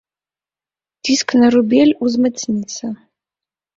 [1.09, 2.85] Ціск на рубель узмацніцца.